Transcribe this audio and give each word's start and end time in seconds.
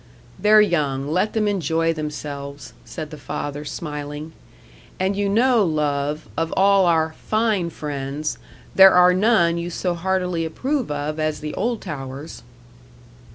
"They're 0.39 0.61
young 0.61 1.07
let 1.09 1.33
them 1.33 1.47
enjoy 1.47 1.93
themselves," 1.93 2.73
said 2.83 3.11
the 3.11 3.19
father, 3.19 3.63
smiling. 3.63 4.33
"And 4.99 5.15
you 5.15 5.29
know, 5.29 5.63
love, 5.63 6.27
of 6.35 6.51
all 6.57 6.87
our 6.87 7.13
'fine' 7.27 7.69
friends, 7.69 8.39
there 8.73 8.95
are 8.95 9.13
none 9.13 9.59
you 9.59 9.69
so 9.69 9.93
heartily 9.93 10.43
approve 10.43 10.89
of 10.89 11.19
as 11.19 11.39
the 11.39 11.53
Oldtowers." 11.53 12.41